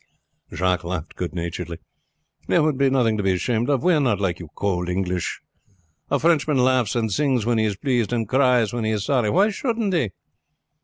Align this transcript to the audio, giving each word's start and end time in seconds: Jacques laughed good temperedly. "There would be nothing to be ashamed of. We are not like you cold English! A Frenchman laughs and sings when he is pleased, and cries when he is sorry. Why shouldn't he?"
Jacques 0.51 0.83
laughed 0.83 1.15
good 1.15 1.31
temperedly. 1.33 1.77
"There 2.47 2.63
would 2.63 2.75
be 2.75 2.89
nothing 2.89 3.17
to 3.17 3.23
be 3.23 3.33
ashamed 3.33 3.69
of. 3.69 3.83
We 3.83 3.93
are 3.93 3.99
not 3.99 4.19
like 4.19 4.39
you 4.39 4.47
cold 4.55 4.89
English! 4.89 5.41
A 6.09 6.17
Frenchman 6.17 6.57
laughs 6.57 6.95
and 6.95 7.11
sings 7.13 7.45
when 7.45 7.59
he 7.59 7.65
is 7.65 7.77
pleased, 7.77 8.11
and 8.11 8.27
cries 8.27 8.73
when 8.73 8.83
he 8.83 8.89
is 8.89 9.03
sorry. 9.05 9.29
Why 9.29 9.51
shouldn't 9.51 9.93
he?" 9.93 10.09